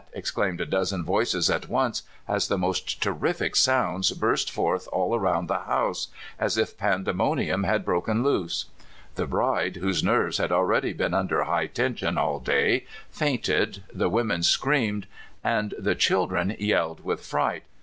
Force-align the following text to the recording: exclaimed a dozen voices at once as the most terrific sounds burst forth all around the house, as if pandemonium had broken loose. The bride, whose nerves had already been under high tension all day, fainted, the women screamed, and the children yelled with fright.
exclaimed 0.13 0.59
a 0.59 0.65
dozen 0.65 1.03
voices 1.03 1.47
at 1.47 1.69
once 1.69 2.01
as 2.27 2.47
the 2.47 2.57
most 2.57 3.03
terrific 3.03 3.55
sounds 3.55 4.09
burst 4.13 4.49
forth 4.49 4.87
all 4.91 5.13
around 5.13 5.45
the 5.47 5.59
house, 5.59 6.07
as 6.39 6.57
if 6.57 6.75
pandemonium 6.75 7.65
had 7.65 7.85
broken 7.85 8.23
loose. 8.23 8.65
The 9.13 9.27
bride, 9.27 9.75
whose 9.75 10.03
nerves 10.03 10.39
had 10.39 10.51
already 10.51 10.91
been 10.91 11.13
under 11.13 11.43
high 11.43 11.67
tension 11.67 12.17
all 12.17 12.39
day, 12.39 12.87
fainted, 13.11 13.83
the 13.93 14.09
women 14.09 14.41
screamed, 14.41 15.05
and 15.43 15.75
the 15.77 15.93
children 15.93 16.55
yelled 16.57 17.05
with 17.05 17.23
fright. 17.23 17.61